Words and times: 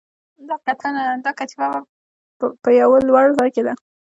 دا 1.27 1.31
کتیبه 1.39 1.67
په 2.63 2.69
یوه 2.81 2.97
لوړ 3.07 3.25
ځای 3.39 3.49
کې 3.55 3.61
ده 3.67 3.73